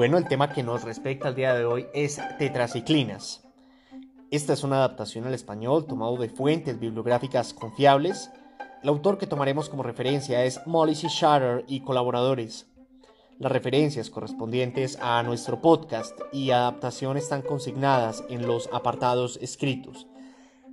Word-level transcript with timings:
Bueno, 0.00 0.16
el 0.16 0.26
tema 0.26 0.48
que 0.48 0.62
nos 0.62 0.82
respecta 0.82 1.28
al 1.28 1.34
día 1.34 1.52
de 1.52 1.66
hoy 1.66 1.86
es 1.92 2.18
tetraciclinas. 2.38 3.42
Esta 4.30 4.54
es 4.54 4.64
una 4.64 4.76
adaptación 4.76 5.26
al 5.26 5.34
español 5.34 5.84
tomado 5.84 6.16
de 6.16 6.30
fuentes 6.30 6.80
bibliográficas 6.80 7.52
confiables. 7.52 8.30
El 8.82 8.88
autor 8.88 9.18
que 9.18 9.26
tomaremos 9.26 9.68
como 9.68 9.82
referencia 9.82 10.42
es 10.42 10.66
Molly 10.66 10.94
C. 10.94 11.08
Shatter 11.10 11.66
y 11.68 11.80
colaboradores. 11.80 12.66
Las 13.38 13.52
referencias 13.52 14.08
correspondientes 14.08 14.98
a 15.02 15.22
nuestro 15.22 15.60
podcast 15.60 16.18
y 16.32 16.50
adaptación 16.50 17.18
están 17.18 17.42
consignadas 17.42 18.24
en 18.30 18.46
los 18.46 18.70
apartados 18.72 19.38
escritos. 19.42 20.06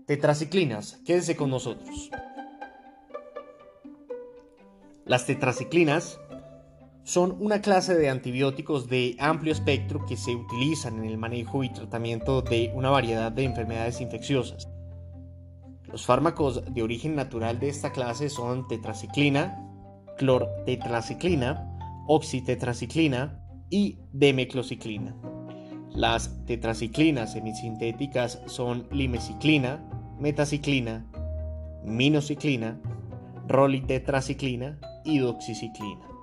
Tetraciclinas, 0.05 1.01
quédese 1.05 1.35
con 1.35 1.49
nosotros. 1.49 2.11
Las 5.03 5.25
tetraciclinas 5.25 6.17
son 7.07 7.37
una 7.39 7.61
clase 7.61 7.95
de 7.95 8.09
antibióticos 8.09 8.89
de 8.89 9.15
amplio 9.17 9.53
espectro 9.53 10.05
que 10.05 10.17
se 10.17 10.35
utilizan 10.35 10.97
en 10.97 11.05
el 11.05 11.17
manejo 11.17 11.63
y 11.63 11.69
tratamiento 11.69 12.41
de 12.41 12.69
una 12.75 12.89
variedad 12.89 13.31
de 13.31 13.45
enfermedades 13.45 14.01
infecciosas. 14.01 14.67
Los 15.85 16.05
fármacos 16.05 16.61
de 16.69 16.83
origen 16.83 17.15
natural 17.15 17.61
de 17.61 17.69
esta 17.69 17.93
clase 17.93 18.29
son 18.29 18.67
tetraciclina, 18.67 19.57
clortetraciclina, 20.17 21.77
oxitetraciclina 22.07 23.41
y 23.69 23.99
demeclociclina. 24.11 25.15
Las 25.91 26.45
tetraciclinas 26.45 27.31
semisintéticas 27.31 28.41
son 28.47 28.85
limeciclina, 28.91 29.81
metaciclina, 30.19 31.09
minociclina, 31.85 32.81
rolitetraciclina 33.47 34.77
y 35.05 35.19
doxiciclina 35.19 36.16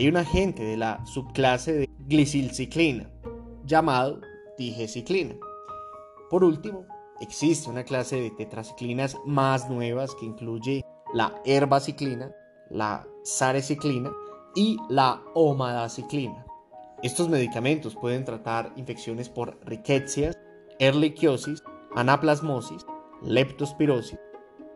hay 0.00 0.08
un 0.08 0.16
agente 0.16 0.64
de 0.64 0.78
la 0.78 1.04
subclase 1.04 1.74
de 1.74 1.90
glicilciclina 2.06 3.10
llamado 3.66 4.22
digeciclina. 4.56 5.34
Por 6.30 6.42
último, 6.42 6.86
existe 7.20 7.68
una 7.68 7.84
clase 7.84 8.18
de 8.18 8.30
tetraciclinas 8.30 9.18
más 9.26 9.68
nuevas 9.68 10.14
que 10.14 10.24
incluye 10.24 10.86
la 11.12 11.34
herbaciclina, 11.44 12.34
la 12.70 13.06
sareciclina 13.24 14.10
y 14.54 14.78
la 14.88 15.22
omadaciclina. 15.34 16.46
Estos 17.02 17.28
medicamentos 17.28 17.94
pueden 17.94 18.24
tratar 18.24 18.72
infecciones 18.76 19.28
por 19.28 19.60
riquecias, 19.66 20.38
erliquiosis, 20.78 21.62
anaplasmosis, 21.94 22.86
leptospirosis, 23.20 24.18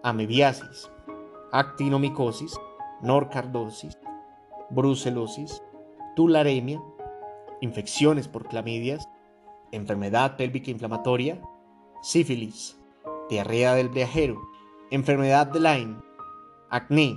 amebiasis, 0.03 0.91
actinomicosis, 1.51 2.55
norcardosis, 3.01 3.97
brucelosis, 4.75 5.63
tularemia, 6.17 6.83
infecciones 7.61 8.29
por 8.29 8.47
clamidias, 8.47 9.09
enfermedad 9.73 10.37
pélvica 10.37 10.71
inflamatoria, 10.71 11.41
sífilis, 12.03 12.79
diarrea 13.29 13.75
del 13.75 13.89
viajero, 13.89 14.41
enfermedad 14.91 15.47
de 15.47 15.61
Lyme, 15.61 15.97
acné, 16.71 17.17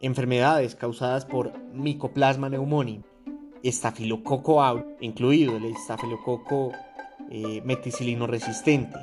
enfermedades 0.00 0.74
causadas 0.74 1.24
por 1.24 1.58
Mycoplasma 1.72 2.48
pneumoniae, 2.48 3.02
estafilococo 3.62 4.62
aureus, 4.62 4.86
incluido 5.00 5.56
el 5.56 5.66
estafilococo 5.66 6.72
eh, 7.30 7.62
meticilino 7.64 8.26
resistente. 8.26 8.98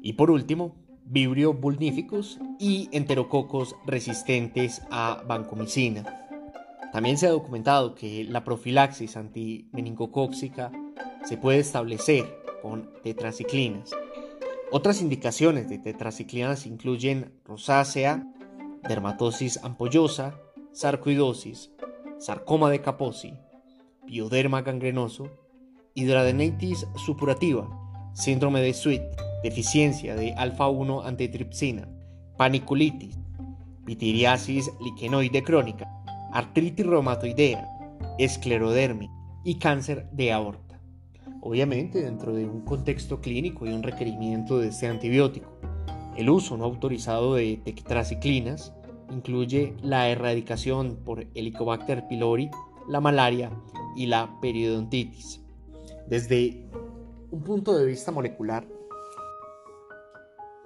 Y 0.00 0.14
por 0.14 0.30
último, 0.30 0.74
Vibrio 1.08 1.54
vulnificus 1.54 2.40
y 2.58 2.88
enterococos 2.90 3.76
resistentes 3.86 4.82
a 4.90 5.22
vancomicina. 5.24 6.25
También 6.96 7.18
se 7.18 7.26
ha 7.26 7.30
documentado 7.30 7.94
que 7.94 8.24
la 8.24 8.42
profilaxis 8.42 9.18
antimeningocóxica 9.18 10.72
se 11.26 11.36
puede 11.36 11.58
establecer 11.58 12.24
con 12.62 12.90
tetraciclinas. 13.02 13.90
Otras 14.72 15.02
indicaciones 15.02 15.68
de 15.68 15.76
tetraciclinas 15.76 16.64
incluyen 16.64 17.34
rosácea, 17.44 18.26
dermatosis 18.88 19.62
ampollosa, 19.62 20.40
sarcoidosis, 20.72 21.70
sarcoma 22.18 22.70
de 22.70 22.80
Kaposi, 22.80 23.34
bioderma 24.06 24.62
gangrenoso, 24.62 25.28
hidradenitis 25.92 26.86
supurativa, 26.96 27.68
síndrome 28.14 28.62
de 28.62 28.72
Sweet, 28.72 29.02
deficiencia 29.42 30.16
de 30.16 30.32
alfa-1 30.32 31.04
antitripsina, 31.04 31.90
paniculitis, 32.38 33.18
pitiriasis 33.84 34.70
liquenoide 34.80 35.42
crónica, 35.42 35.86
artritis 36.36 36.84
reumatoidea, 36.84 37.66
esclerodermia 38.18 39.10
y 39.42 39.58
cáncer 39.58 40.10
de 40.10 40.32
aorta. 40.32 40.78
Obviamente 41.40 42.02
dentro 42.02 42.34
de 42.34 42.44
un 42.44 42.60
contexto 42.60 43.22
clínico 43.22 43.64
y 43.64 43.72
un 43.72 43.82
requerimiento 43.82 44.58
de 44.58 44.68
este 44.68 44.86
antibiótico. 44.86 45.50
El 46.14 46.28
uso 46.28 46.58
no 46.58 46.64
autorizado 46.64 47.36
de 47.36 47.62
tetraciclinas 47.64 48.74
incluye 49.10 49.76
la 49.80 50.10
erradicación 50.10 50.98
por 51.06 51.26
Helicobacter 51.34 52.06
pylori, 52.06 52.50
la 52.86 53.00
malaria 53.00 53.50
y 53.96 54.04
la 54.04 54.38
periodontitis. 54.42 55.40
Desde 56.06 56.68
un 57.30 57.42
punto 57.44 57.74
de 57.78 57.86
vista 57.86 58.12
molecular, 58.12 58.68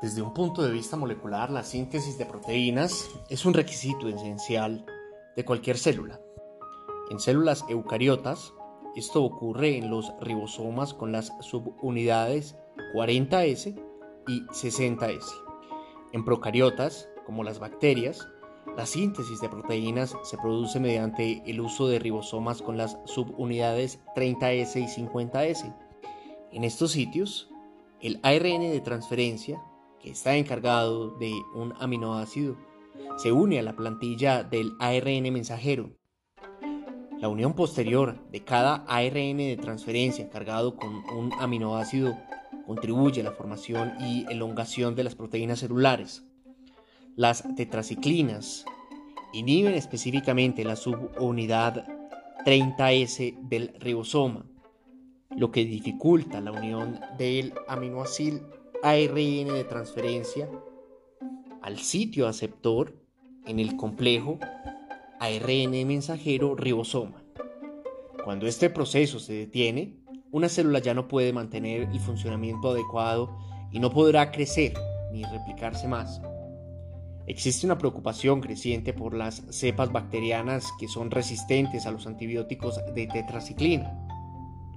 desde 0.02 0.20
un 0.20 0.34
punto 0.34 0.62
de 0.62 0.72
vista 0.72 0.96
molecular, 0.96 1.48
la 1.48 1.62
síntesis 1.62 2.18
de 2.18 2.26
proteínas 2.26 3.08
es 3.28 3.44
un 3.44 3.54
requisito 3.54 4.08
esencial 4.08 4.84
de 5.36 5.44
cualquier 5.44 5.78
célula. 5.78 6.20
En 7.10 7.18
células 7.18 7.64
eucariotas, 7.68 8.54
esto 8.96 9.22
ocurre 9.22 9.76
en 9.76 9.90
los 9.90 10.12
ribosomas 10.20 10.94
con 10.94 11.12
las 11.12 11.32
subunidades 11.40 12.56
40S 12.94 13.80
y 14.26 14.40
60S. 14.46 15.24
En 16.12 16.24
procariotas, 16.24 17.08
como 17.24 17.44
las 17.44 17.58
bacterias, 17.58 18.28
la 18.76 18.86
síntesis 18.86 19.40
de 19.40 19.48
proteínas 19.48 20.16
se 20.22 20.38
produce 20.38 20.80
mediante 20.80 21.42
el 21.46 21.60
uso 21.60 21.88
de 21.88 21.98
ribosomas 21.98 22.62
con 22.62 22.76
las 22.76 22.98
subunidades 23.04 24.00
30S 24.16 24.76
y 24.76 25.02
50S. 25.02 25.76
En 26.52 26.64
estos 26.64 26.92
sitios, 26.92 27.50
el 28.00 28.18
ARN 28.22 28.60
de 28.60 28.80
transferencia, 28.80 29.62
que 30.00 30.10
está 30.10 30.36
encargado 30.36 31.10
de 31.18 31.32
un 31.54 31.74
aminoácido 31.78 32.56
se 33.16 33.32
une 33.32 33.58
a 33.58 33.62
la 33.62 33.76
plantilla 33.76 34.42
del 34.42 34.72
ARN 34.78 35.32
mensajero. 35.32 35.90
La 37.18 37.28
unión 37.28 37.52
posterior 37.54 38.18
de 38.30 38.44
cada 38.44 38.76
ARN 38.88 39.36
de 39.36 39.58
transferencia 39.60 40.30
cargado 40.30 40.76
con 40.76 40.94
un 41.14 41.32
aminoácido 41.38 42.16
contribuye 42.66 43.20
a 43.20 43.24
la 43.24 43.32
formación 43.32 43.92
y 44.00 44.24
elongación 44.30 44.94
de 44.94 45.04
las 45.04 45.14
proteínas 45.14 45.58
celulares. 45.58 46.24
Las 47.16 47.44
tetraciclinas 47.56 48.64
inhiben 49.32 49.74
específicamente 49.74 50.64
la 50.64 50.76
subunidad 50.76 51.86
30S 52.46 53.48
del 53.48 53.74
ribosoma, 53.78 54.46
lo 55.36 55.50
que 55.50 55.64
dificulta 55.64 56.40
la 56.40 56.52
unión 56.52 57.00
del 57.18 57.52
aminoácido 57.68 58.48
ARN 58.82 59.14
de 59.14 59.64
transferencia 59.68 60.48
al 61.62 61.78
sitio 61.78 62.26
aceptor 62.28 62.94
en 63.46 63.58
el 63.58 63.76
complejo 63.76 64.38
ARN 65.20 65.86
mensajero 65.86 66.54
ribosoma. 66.54 67.22
Cuando 68.24 68.46
este 68.46 68.70
proceso 68.70 69.18
se 69.18 69.32
detiene, 69.34 69.96
una 70.30 70.48
célula 70.48 70.78
ya 70.78 70.94
no 70.94 71.08
puede 71.08 71.32
mantener 71.32 71.88
el 71.90 72.00
funcionamiento 72.00 72.70
adecuado 72.70 73.36
y 73.72 73.80
no 73.80 73.90
podrá 73.90 74.30
crecer 74.30 74.74
ni 75.12 75.24
replicarse 75.24 75.88
más. 75.88 76.20
Existe 77.26 77.66
una 77.66 77.78
preocupación 77.78 78.40
creciente 78.40 78.92
por 78.92 79.14
las 79.14 79.42
cepas 79.50 79.92
bacterianas 79.92 80.68
que 80.78 80.88
son 80.88 81.10
resistentes 81.10 81.86
a 81.86 81.90
los 81.90 82.06
antibióticos 82.06 82.80
de 82.94 83.06
tetraciclina. 83.06 84.09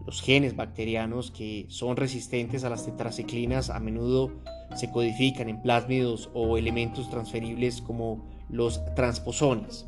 Los 0.06 0.22
genes 0.22 0.56
bacterianos 0.56 1.32
que 1.32 1.66
son 1.70 1.96
resistentes 1.96 2.64
a 2.64 2.70
las 2.70 2.86
tetraciclinas 2.86 3.70
a 3.70 3.80
menudo 3.80 4.32
se 4.76 4.92
codifican 4.92 5.50
en 5.50 5.62
plásmidos 5.62 6.30
o 6.34 6.58
elementos 6.58 7.10
transferibles 7.10 7.82
como 7.82 8.28
los 8.50 8.84
transposones. 8.96 9.86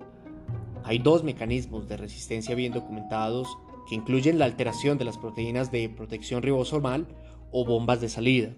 Hay 0.84 1.00
dos 1.00 1.24
mecanismos 1.24 1.88
de 1.88 1.98
resistencia 1.98 2.56
bien 2.56 2.72
documentados 2.72 3.48
que 3.90 3.96
incluyen 3.96 4.40
la 4.40 4.46
alteración 4.46 4.98
de 4.98 5.06
las 5.06 5.18
proteínas 5.18 5.72
de 5.72 5.90
protección 5.90 6.42
ribosomal 6.44 7.08
o 7.52 7.66
bombas 7.66 8.02
de 8.02 8.10
salida. 8.10 8.54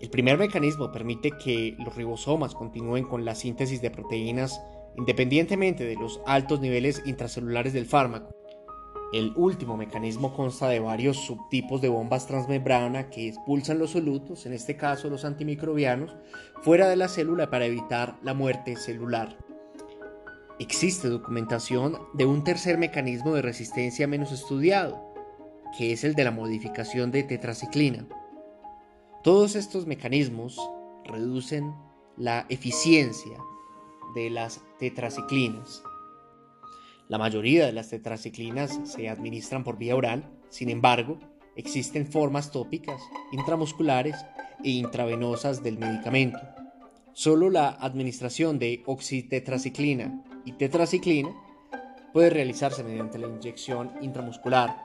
El 0.00 0.10
primer 0.10 0.38
mecanismo 0.38 0.92
permite 0.92 1.32
que 1.32 1.76
los 1.84 1.94
ribosomas 1.94 2.54
continúen 2.54 3.04
con 3.04 3.24
la 3.24 3.34
síntesis 3.34 3.80
de 3.82 3.90
proteínas 3.90 4.60
independientemente 4.96 5.84
de 5.84 5.96
los 5.96 6.20
altos 6.26 6.60
niveles 6.60 7.02
intracelulares 7.04 7.72
del 7.72 7.86
fármaco. 7.86 8.34
El 9.14 9.32
último 9.36 9.76
mecanismo 9.76 10.34
consta 10.34 10.66
de 10.66 10.80
varios 10.80 11.18
subtipos 11.18 11.80
de 11.80 11.88
bombas 11.88 12.26
transmembrana 12.26 13.10
que 13.10 13.28
expulsan 13.28 13.78
los 13.78 13.90
solutos, 13.90 14.44
en 14.44 14.52
este 14.52 14.76
caso 14.76 15.08
los 15.08 15.24
antimicrobianos, 15.24 16.16
fuera 16.62 16.88
de 16.88 16.96
la 16.96 17.06
célula 17.06 17.48
para 17.48 17.66
evitar 17.66 18.18
la 18.24 18.34
muerte 18.34 18.74
celular. 18.74 19.38
Existe 20.58 21.06
documentación 21.06 21.96
de 22.12 22.26
un 22.26 22.42
tercer 22.42 22.76
mecanismo 22.76 23.32
de 23.34 23.42
resistencia 23.42 24.08
menos 24.08 24.32
estudiado, 24.32 25.14
que 25.78 25.92
es 25.92 26.02
el 26.02 26.16
de 26.16 26.24
la 26.24 26.32
modificación 26.32 27.12
de 27.12 27.22
tetraciclina. 27.22 28.08
Todos 29.22 29.54
estos 29.54 29.86
mecanismos 29.86 30.58
reducen 31.04 31.72
la 32.16 32.46
eficiencia 32.48 33.38
de 34.16 34.30
las 34.30 34.60
tetraciclinas. 34.80 35.84
La 37.08 37.18
mayoría 37.18 37.66
de 37.66 37.72
las 37.72 37.90
tetraciclinas 37.90 38.80
se 38.84 39.08
administran 39.10 39.62
por 39.62 39.76
vía 39.76 39.94
oral, 39.94 40.24
sin 40.48 40.70
embargo, 40.70 41.18
existen 41.54 42.06
formas 42.06 42.50
tópicas, 42.50 43.00
intramusculares 43.32 44.16
e 44.62 44.70
intravenosas 44.70 45.62
del 45.62 45.78
medicamento. 45.78 46.38
Solo 47.12 47.50
la 47.50 47.68
administración 47.68 48.58
de 48.58 48.82
oxitetraciclina 48.86 50.24
y 50.44 50.52
tetraciclina 50.52 51.30
puede 52.12 52.30
realizarse 52.30 52.82
mediante 52.82 53.18
la 53.18 53.28
inyección 53.28 53.92
intramuscular. 54.00 54.76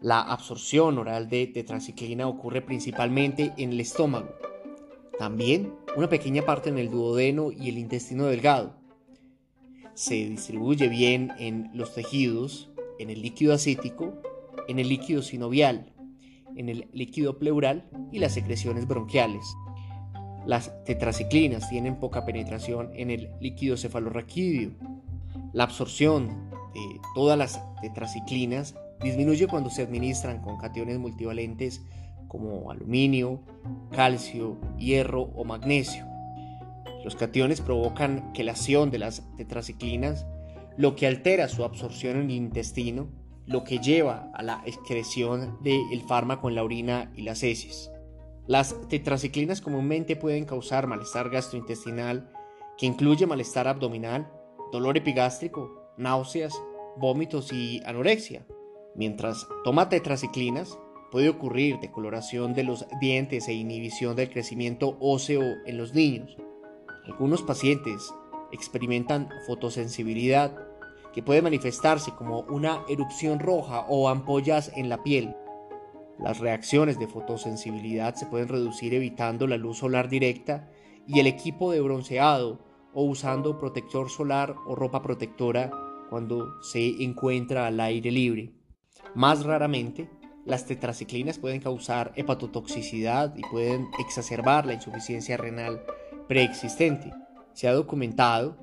La 0.00 0.22
absorción 0.22 0.98
oral 0.98 1.28
de 1.28 1.46
tetraciclina 1.48 2.26
ocurre 2.28 2.62
principalmente 2.62 3.52
en 3.58 3.72
el 3.72 3.80
estómago. 3.80 4.34
También 5.18 5.74
una 5.96 6.08
pequeña 6.08 6.42
parte 6.42 6.70
en 6.70 6.78
el 6.78 6.90
duodeno 6.90 7.52
y 7.52 7.68
el 7.68 7.78
intestino 7.78 8.26
delgado. 8.26 8.85
Se 9.96 10.14
distribuye 10.14 10.90
bien 10.90 11.32
en 11.38 11.70
los 11.72 11.94
tejidos, 11.94 12.68
en 12.98 13.08
el 13.08 13.22
líquido 13.22 13.54
acítico, 13.54 14.20
en 14.68 14.78
el 14.78 14.90
líquido 14.90 15.22
sinovial, 15.22 15.90
en 16.54 16.68
el 16.68 16.86
líquido 16.92 17.38
pleural 17.38 17.88
y 18.12 18.18
las 18.18 18.34
secreciones 18.34 18.86
bronquiales. 18.86 19.42
Las 20.44 20.84
tetraciclinas 20.84 21.70
tienen 21.70 21.96
poca 21.96 22.26
penetración 22.26 22.90
en 22.94 23.10
el 23.10 23.30
líquido 23.40 23.78
cefalorraquídeo. 23.78 24.72
La 25.54 25.64
absorción 25.64 26.50
de 26.74 27.00
todas 27.14 27.38
las 27.38 27.58
tetraciclinas 27.80 28.74
disminuye 29.02 29.46
cuando 29.46 29.70
se 29.70 29.80
administran 29.80 30.42
con 30.42 30.58
cationes 30.58 30.98
multivalentes 30.98 31.80
como 32.28 32.70
aluminio, 32.70 33.40
calcio, 33.92 34.58
hierro 34.76 35.22
o 35.22 35.42
magnesio. 35.44 36.15
Los 37.06 37.14
cationes 37.14 37.60
provocan 37.60 38.32
quelación 38.32 38.90
de 38.90 38.98
las 38.98 39.22
tetraciclinas, 39.36 40.26
lo 40.76 40.96
que 40.96 41.06
altera 41.06 41.46
su 41.46 41.62
absorción 41.62 42.16
en 42.16 42.24
el 42.24 42.30
intestino, 42.32 43.06
lo 43.46 43.62
que 43.62 43.78
lleva 43.78 44.32
a 44.34 44.42
la 44.42 44.60
excreción 44.66 45.56
del 45.62 46.02
fármaco 46.08 46.48
en 46.48 46.56
la 46.56 46.64
orina 46.64 47.12
y 47.14 47.22
las 47.22 47.44
heces. 47.44 47.92
Las 48.48 48.74
tetraciclinas 48.88 49.60
comúnmente 49.60 50.16
pueden 50.16 50.46
causar 50.46 50.88
malestar 50.88 51.30
gastrointestinal 51.30 52.28
que 52.76 52.86
incluye 52.86 53.24
malestar 53.24 53.68
abdominal, 53.68 54.28
dolor 54.72 54.96
epigástrico, 54.96 55.92
náuseas, 55.96 56.60
vómitos 56.96 57.52
y 57.52 57.80
anorexia. 57.86 58.44
Mientras 58.96 59.46
toma 59.62 59.88
tetraciclinas, 59.88 60.76
puede 61.12 61.28
ocurrir 61.28 61.78
decoloración 61.78 62.52
de 62.52 62.64
los 62.64 62.84
dientes 63.00 63.46
e 63.46 63.52
inhibición 63.52 64.16
del 64.16 64.28
crecimiento 64.28 64.96
óseo 64.98 65.42
en 65.66 65.78
los 65.78 65.94
niños. 65.94 66.36
Algunos 67.06 67.42
pacientes 67.42 68.12
experimentan 68.50 69.28
fotosensibilidad 69.46 70.56
que 71.12 71.22
puede 71.22 71.40
manifestarse 71.40 72.12
como 72.12 72.40
una 72.40 72.82
erupción 72.88 73.38
roja 73.38 73.86
o 73.88 74.08
ampollas 74.08 74.72
en 74.74 74.88
la 74.88 75.02
piel. 75.02 75.34
Las 76.18 76.40
reacciones 76.40 76.98
de 76.98 77.06
fotosensibilidad 77.06 78.14
se 78.16 78.26
pueden 78.26 78.48
reducir 78.48 78.92
evitando 78.92 79.46
la 79.46 79.56
luz 79.56 79.78
solar 79.78 80.08
directa 80.08 80.68
y 81.06 81.20
el 81.20 81.26
equipo 81.26 81.70
de 81.70 81.80
bronceado 81.80 82.58
o 82.92 83.04
usando 83.04 83.58
protector 83.58 84.10
solar 84.10 84.56
o 84.66 84.74
ropa 84.74 85.02
protectora 85.02 85.70
cuando 86.10 86.60
se 86.62 87.02
encuentra 87.02 87.66
al 87.66 87.78
aire 87.80 88.10
libre. 88.10 88.52
Más 89.14 89.44
raramente, 89.44 90.10
las 90.44 90.66
tetraciclinas 90.66 91.38
pueden 91.38 91.60
causar 91.60 92.12
hepatotoxicidad 92.16 93.34
y 93.36 93.42
pueden 93.42 93.88
exacerbar 93.98 94.66
la 94.66 94.74
insuficiencia 94.74 95.36
renal 95.36 95.82
preexistente. 96.28 97.12
Se 97.52 97.68
ha 97.68 97.72
documentado 97.72 98.56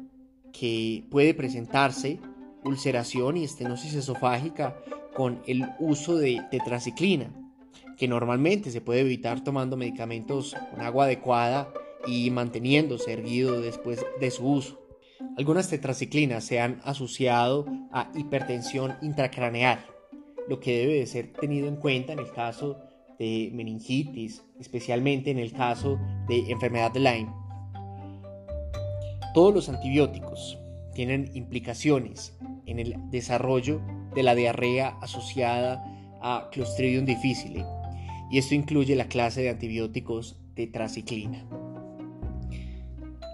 que 0.52 1.06
puede 1.10 1.34
presentarse 1.34 2.20
ulceración 2.64 3.38
y 3.38 3.44
estenosis 3.44 3.94
esofágica 3.94 4.78
con 5.14 5.42
el 5.48 5.68
uso 5.80 6.18
de 6.18 6.42
tetraciclina 6.50 7.32
que 7.98 8.08
normalmente 8.08 8.72
se 8.72 8.82
puede 8.82 9.02
evitar 9.02 9.44
tomando 9.44 9.78
medicamentos 9.78 10.56
con 10.72 10.82
agua 10.82 11.06
adecuada 11.06 11.72
y 12.06 12.30
manteniéndose 12.32 13.14
erguido 13.14 13.62
después 13.62 14.06
de 14.20 14.32
su 14.32 14.48
uso. 14.48 14.80
Algunas 15.38 15.70
tetraciclinas 15.70 16.44
se 16.44 16.60
han 16.60 16.82
asociado 16.84 17.66
a 17.92 18.12
hipertensión 18.16 18.96
intracraneal, 19.02 19.86
lo 20.48 20.60
que 20.60 20.80
debe 20.80 20.96
de 20.96 21.06
ser 21.06 21.32
tenido 21.34 21.68
en 21.68 21.78
cuenta 21.78 22.14
en 22.14 22.20
el 22.20 22.32
caso 22.32 22.78
de 23.18 23.52
meningitis, 23.54 24.44
especialmente 24.60 25.32
en 25.32 25.40
el 25.40 25.54
caso 25.54 25.98
de 26.28 26.52
enfermedad 26.52 26.92
de 26.92 27.00
Lyme. 27.00 27.43
Todos 29.34 29.52
los 29.52 29.68
antibióticos 29.68 30.60
tienen 30.94 31.32
implicaciones 31.34 32.38
en 32.68 32.78
el 32.78 32.96
desarrollo 33.10 33.82
de 34.14 34.22
la 34.22 34.36
diarrea 34.36 34.90
asociada 35.02 35.84
a 36.22 36.50
Clostridium 36.52 37.06
difficile 37.06 37.66
y 38.30 38.38
esto 38.38 38.54
incluye 38.54 38.96
la 38.96 39.08
clase 39.08 39.42
de 39.42 39.50
antibióticos 39.50 40.38
tetraciclina. 40.54 41.48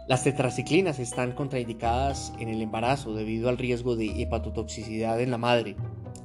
Las 0.07 0.23
tetraciclinas 0.23 0.99
están 0.99 1.33
contraindicadas 1.33 2.33
en 2.39 2.47
el 2.47 2.61
embarazo 2.61 3.13
debido 3.13 3.49
al 3.49 3.57
riesgo 3.57 3.97
de 3.97 4.21
hepatotoxicidad 4.21 5.19
en 5.19 5.31
la 5.31 5.37
madre. 5.37 5.75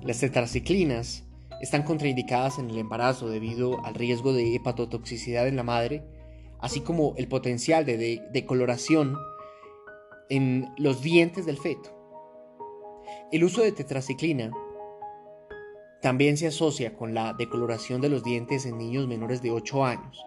Las 0.02 0.20
tetraciclinas 0.20 1.24
están 1.60 1.82
contraindicadas 1.82 2.60
en 2.60 2.70
el 2.70 2.78
embarazo 2.78 3.28
debido 3.28 3.84
al 3.84 3.94
riesgo 3.94 4.32
de 4.32 4.54
hepatotoxicidad 4.54 5.48
en 5.48 5.56
la 5.56 5.64
madre, 5.64 6.04
así 6.60 6.80
como 6.80 7.14
el 7.16 7.26
potencial 7.26 7.84
de 7.84 8.22
decoloración 8.32 9.16
en 10.28 10.72
los 10.76 11.02
dientes 11.02 11.46
del 11.46 11.58
feto. 11.58 11.90
El 13.30 13.44
uso 13.44 13.62
de 13.62 13.72
tetraciclina 13.72 14.50
también 16.00 16.36
se 16.36 16.46
asocia 16.46 16.94
con 16.94 17.14
la 17.14 17.32
decoloración 17.32 18.00
de 18.00 18.10
los 18.10 18.22
dientes 18.22 18.66
en 18.66 18.78
niños 18.78 19.08
menores 19.08 19.40
de 19.42 19.50
8 19.50 19.84
años. 19.84 20.24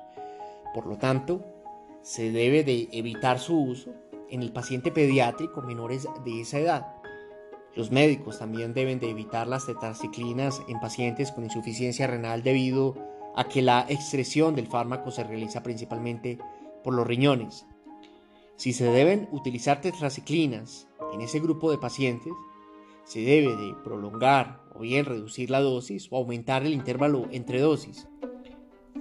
Por 0.73 0.87
lo 0.87 0.97
tanto, 0.97 1.45
se 2.01 2.31
debe 2.31 2.63
de 2.63 2.89
evitar 2.91 3.39
su 3.39 3.59
uso 3.59 3.93
en 4.29 4.41
el 4.41 4.51
paciente 4.51 4.91
pediátrico 4.91 5.61
menores 5.61 6.07
de 6.25 6.41
esa 6.41 6.59
edad. 6.59 6.93
Los 7.75 7.91
médicos 7.91 8.39
también 8.39 8.73
deben 8.73 8.99
de 8.99 9.09
evitar 9.09 9.47
las 9.47 9.67
tetraciclinas 9.67 10.61
en 10.67 10.79
pacientes 10.79 11.31
con 11.31 11.43
insuficiencia 11.43 12.07
renal 12.07 12.41
debido 12.41 12.95
a 13.35 13.47
que 13.47 13.61
la 13.61 13.85
excreción 13.87 14.55
del 14.55 14.67
fármaco 14.67 15.11
se 15.11 15.23
realiza 15.23 15.61
principalmente 15.61 16.39
por 16.83 16.95
los 16.95 17.05
riñones. 17.05 17.67
Si 18.57 18.73
se 18.73 18.85
deben 18.85 19.29
utilizar 19.31 19.81
tetraciclinas 19.81 20.87
en 21.13 21.21
ese 21.21 21.39
grupo 21.39 21.69
de 21.69 21.77
pacientes, 21.77 22.33
se 23.03 23.19
debe 23.19 23.55
de 23.55 23.75
prolongar 23.83 24.63
o 24.75 24.79
bien 24.79 25.05
reducir 25.05 25.51
la 25.51 25.61
dosis 25.61 26.07
o 26.11 26.17
aumentar 26.17 26.65
el 26.65 26.73
intervalo 26.73 27.27
entre 27.31 27.61
dosis. 27.61 28.07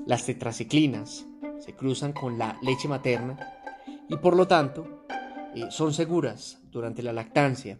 Las 0.04 0.26
tetraciclinas 0.26 1.26
se 1.58 1.74
cruzan 1.74 2.12
con 2.12 2.38
la 2.38 2.58
leche 2.62 2.86
materna 2.86 3.38
y 4.08 4.16
por 4.18 4.36
lo 4.36 4.46
tanto 4.46 5.04
eh, 5.54 5.64
son 5.70 5.94
seguras 5.94 6.60
durante 6.70 7.02
la 7.02 7.14
lactancia. 7.14 7.78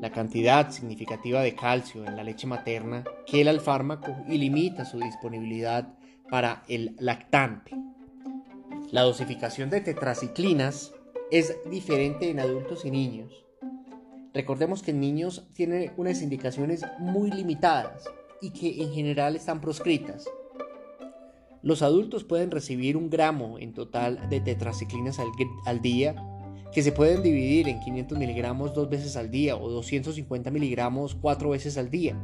La 0.00 0.12
cantidad 0.12 0.70
significativa 0.70 1.42
de 1.42 1.56
calcio 1.56 2.04
en 2.06 2.16
la 2.16 2.22
leche 2.22 2.46
materna 2.46 3.02
quela 3.26 3.50
el 3.50 3.60
fármaco 3.60 4.16
y 4.28 4.38
limita 4.38 4.84
su 4.84 5.00
disponibilidad 5.00 5.92
para 6.30 6.62
el 6.68 6.94
lactante. 7.00 7.72
La 8.92 9.04
dosificación 9.04 9.70
de 9.70 9.80
tetraciclinas 9.80 10.92
es 11.30 11.56
diferente 11.70 12.28
en 12.28 12.38
adultos 12.38 12.84
y 12.84 12.90
niños. 12.90 13.32
Recordemos 14.34 14.82
que 14.82 14.90
en 14.90 15.00
niños 15.00 15.48
tiene 15.54 15.92
unas 15.96 16.20
indicaciones 16.20 16.84
muy 16.98 17.30
limitadas 17.30 18.04
y 18.42 18.50
que 18.50 18.82
en 18.82 18.92
general 18.92 19.34
están 19.34 19.62
proscritas. 19.62 20.28
Los 21.62 21.80
adultos 21.80 22.24
pueden 22.24 22.50
recibir 22.50 22.98
un 22.98 23.08
gramo 23.08 23.58
en 23.58 23.72
total 23.72 24.28
de 24.28 24.42
tetraciclinas 24.42 25.18
al, 25.64 25.80
día, 25.80 26.14
que 26.70 26.82
se 26.82 26.92
pueden 26.92 27.22
dividir 27.22 27.70
en 27.70 27.80
500 27.80 28.18
miligramos 28.18 28.74
dos 28.74 28.90
veces 28.90 29.16
al 29.16 29.30
día 29.30 29.56
o 29.56 29.70
250 29.70 30.50
miligramos 30.50 31.14
cuatro 31.14 31.48
veces 31.48 31.78
al 31.78 31.88
día. 31.88 32.14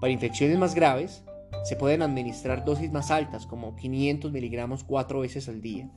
Para 0.00 0.12
infecciones 0.12 0.56
más 0.56 0.76
graves, 0.76 1.24
se 1.62 1.76
pueden 1.76 2.02
administrar 2.02 2.64
dosis 2.64 2.90
más 2.90 3.10
altas, 3.10 3.46
como 3.46 3.76
500 3.76 4.32
miligramos 4.32 4.84
cuatro 4.84 5.20
veces 5.20 5.48
al 5.48 5.60
día. 5.60 5.88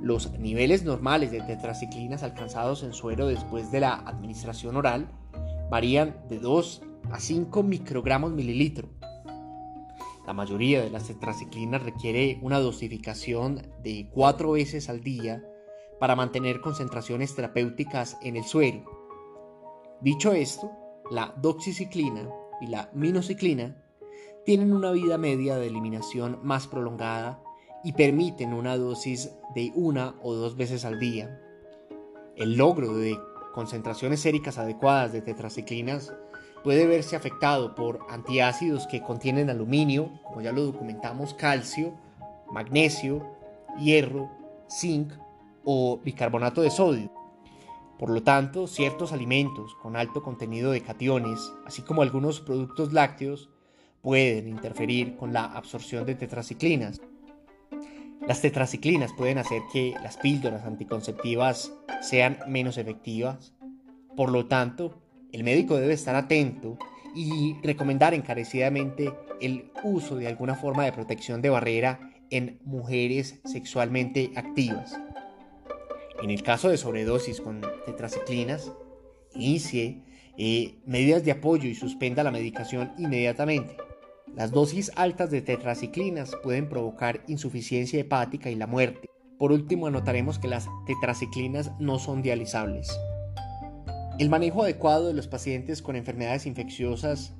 Los 0.00 0.38
niveles 0.38 0.84
normales 0.84 1.30
de 1.30 1.40
tetraciclinas 1.40 2.22
alcanzados 2.22 2.82
en 2.82 2.92
suero 2.92 3.26
después 3.26 3.70
de 3.70 3.80
la 3.80 3.94
administración 3.94 4.76
oral 4.76 5.08
varían 5.70 6.16
de 6.28 6.38
2 6.38 6.82
a 7.10 7.20
5 7.20 7.62
microgramos 7.62 8.32
mililitro. 8.32 8.88
La 10.26 10.32
mayoría 10.32 10.80
de 10.80 10.90
las 10.90 11.08
tetraciclinas 11.08 11.82
requiere 11.82 12.38
una 12.42 12.60
dosificación 12.60 13.62
de 13.82 14.08
4 14.12 14.52
veces 14.52 14.88
al 14.88 15.02
día 15.02 15.44
para 15.98 16.16
mantener 16.16 16.60
concentraciones 16.60 17.34
terapéuticas 17.34 18.16
en 18.22 18.36
el 18.36 18.44
suero. 18.44 18.84
Dicho 20.00 20.32
esto, 20.32 20.70
la 21.10 21.34
doxiciclina 21.38 22.28
y 22.60 22.66
la 22.66 22.90
minociclina 22.92 23.81
tienen 24.44 24.72
una 24.72 24.90
vida 24.90 25.18
media 25.18 25.56
de 25.56 25.68
eliminación 25.68 26.38
más 26.42 26.66
prolongada 26.66 27.42
y 27.84 27.92
permiten 27.92 28.52
una 28.52 28.76
dosis 28.76 29.30
de 29.54 29.72
una 29.74 30.14
o 30.22 30.34
dos 30.34 30.56
veces 30.56 30.84
al 30.84 30.98
día. 30.98 31.40
El 32.36 32.56
logro 32.56 32.94
de 32.94 33.18
concentraciones 33.52 34.20
séricas 34.20 34.58
adecuadas 34.58 35.12
de 35.12 35.20
tetraciclinas 35.20 36.12
puede 36.64 36.86
verse 36.86 37.16
afectado 37.16 37.74
por 37.74 38.00
antiácidos 38.08 38.86
que 38.86 39.02
contienen 39.02 39.50
aluminio, 39.50 40.10
como 40.24 40.40
ya 40.40 40.52
lo 40.52 40.64
documentamos, 40.64 41.34
calcio, 41.34 41.94
magnesio, 42.50 43.26
hierro, 43.78 44.30
zinc 44.68 45.12
o 45.64 45.98
bicarbonato 45.98 46.62
de 46.62 46.70
sodio. 46.70 47.12
Por 47.98 48.10
lo 48.10 48.22
tanto, 48.22 48.66
ciertos 48.66 49.12
alimentos 49.12 49.76
con 49.80 49.96
alto 49.96 50.22
contenido 50.22 50.72
de 50.72 50.80
cationes, 50.80 51.52
así 51.64 51.82
como 51.82 52.02
algunos 52.02 52.40
productos 52.40 52.92
lácteos, 52.92 53.51
pueden 54.02 54.48
interferir 54.48 55.16
con 55.16 55.32
la 55.32 55.44
absorción 55.44 56.04
de 56.04 56.16
tetraciclinas. 56.16 57.00
Las 58.26 58.40
tetraciclinas 58.40 59.12
pueden 59.12 59.38
hacer 59.38 59.62
que 59.72 59.94
las 60.02 60.16
píldoras 60.16 60.64
anticonceptivas 60.64 61.72
sean 62.02 62.38
menos 62.46 62.78
efectivas. 62.78 63.54
Por 64.16 64.30
lo 64.30 64.46
tanto, 64.46 65.02
el 65.32 65.44
médico 65.44 65.76
debe 65.76 65.94
estar 65.94 66.14
atento 66.14 66.78
y 67.14 67.56
recomendar 67.62 68.14
encarecidamente 68.14 69.12
el 69.40 69.70
uso 69.82 70.16
de 70.16 70.28
alguna 70.28 70.54
forma 70.54 70.84
de 70.84 70.92
protección 70.92 71.42
de 71.42 71.50
barrera 71.50 72.12
en 72.30 72.60
mujeres 72.64 73.40
sexualmente 73.44 74.30
activas. 74.36 74.98
En 76.22 76.30
el 76.30 76.42
caso 76.42 76.68
de 76.68 76.76
sobredosis 76.76 77.40
con 77.40 77.60
tetraciclinas, 77.84 78.72
inicie 79.34 80.02
eh, 80.38 80.80
medidas 80.86 81.24
de 81.24 81.32
apoyo 81.32 81.68
y 81.68 81.74
suspenda 81.74 82.22
la 82.22 82.30
medicación 82.30 82.92
inmediatamente. 82.98 83.76
Las 84.34 84.50
dosis 84.50 84.90
altas 84.96 85.30
de 85.30 85.42
tetraciclinas 85.42 86.34
pueden 86.42 86.68
provocar 86.68 87.22
insuficiencia 87.26 88.00
hepática 88.00 88.50
y 88.50 88.54
la 88.54 88.66
muerte. 88.66 89.10
Por 89.38 89.52
último, 89.52 89.88
anotaremos 89.88 90.38
que 90.38 90.48
las 90.48 90.68
tetraciclinas 90.86 91.72
no 91.78 91.98
son 91.98 92.22
dializables. 92.22 92.98
El 94.18 94.30
manejo 94.30 94.62
adecuado 94.62 95.08
de 95.08 95.14
los 95.14 95.28
pacientes 95.28 95.82
con 95.82 95.96
enfermedades 95.96 96.46
infecciosas 96.46 97.34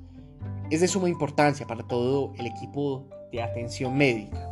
es 0.69 0.81
de 0.81 0.87
suma 0.87 1.09
importancia 1.09 1.65
para 1.65 1.87
todo 1.87 2.33
el 2.37 2.45
equipo 2.45 3.07
de 3.31 3.41
atención 3.41 3.97
médica. 3.97 4.49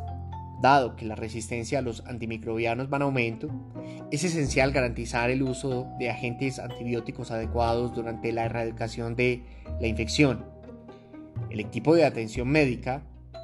Dado 0.61 0.95
que 0.95 1.05
la 1.05 1.15
resistencia 1.15 1.79
a 1.79 1.81
los 1.83 2.05
antimicrobianos 2.07 2.91
va 2.91 2.97
en 2.97 3.03
aumento, 3.03 3.49
es 4.11 4.23
esencial 4.23 4.71
garantizar 4.71 5.29
el 5.29 5.43
uso 5.43 5.87
de 5.99 6.09
agentes 6.09 6.57
antibióticos 6.57 7.31
adecuados 7.31 7.93
durante 7.93 8.31
la 8.31 8.45
erradicación 8.45 9.15
de 9.15 9.43
la 9.79 9.87
infección. 9.87 10.60
El 11.51 11.59
equipo 11.59 11.95
de 11.95 12.05
atención 12.05 12.47
médica 12.47 13.03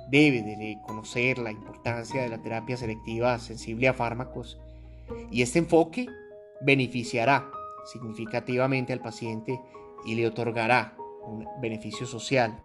debe 0.10 0.42
de 0.42 0.80
conocer 0.86 1.40
la 1.40 1.52
importancia 1.52 2.22
de 2.22 2.30
la 2.30 2.42
terapia 2.42 2.78
selectiva 2.78 3.38
sensible 3.38 3.90
a 3.90 3.94
fármacos 3.94 4.58
y 5.30 5.42
este 5.42 5.60
enfoque 5.60 6.08
beneficiará 6.62 7.52
significativamente 7.92 8.94
al 8.94 9.02
paciente 9.02 9.60
y 10.06 10.16
le 10.16 10.26
otorgará 10.26 10.96
un 11.26 11.46
beneficio 11.62 12.06
social. 12.06 12.64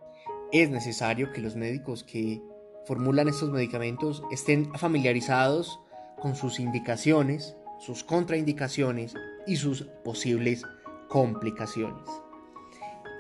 Es 0.52 0.70
necesario 0.70 1.32
que 1.32 1.40
los 1.40 1.56
médicos 1.56 2.04
que 2.04 2.40
formulan 2.86 3.28
estos 3.28 3.50
medicamentos 3.50 4.22
estén 4.30 4.72
familiarizados 4.74 5.80
con 6.20 6.36
sus 6.36 6.60
indicaciones, 6.60 7.56
sus 7.80 8.04
contraindicaciones 8.04 9.14
y 9.48 9.56
sus 9.56 9.82
posibles 10.04 10.62
complicaciones. 11.08 12.08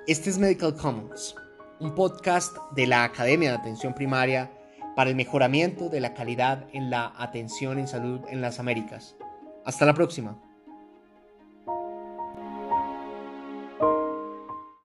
Este 0.06 0.30
es 0.30 0.38
Medical 0.38 0.76
Commons, 0.76 1.34
un 1.82 1.96
podcast 1.96 2.56
de 2.76 2.86
la 2.86 3.02
Academia 3.02 3.50
de 3.50 3.56
Atención 3.56 3.92
Primaria 3.92 4.52
para 4.94 5.10
el 5.10 5.16
mejoramiento 5.16 5.88
de 5.88 5.98
la 5.98 6.14
calidad 6.14 6.68
en 6.72 6.90
la 6.90 7.12
atención 7.18 7.80
en 7.80 7.88
salud 7.88 8.20
en 8.28 8.40
las 8.40 8.60
Américas. 8.60 9.16
Hasta 9.64 9.84
la 9.84 9.92
próxima. 9.92 10.38